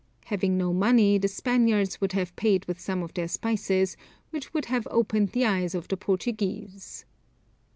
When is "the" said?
1.19-1.27, 5.33-5.45, 5.89-5.97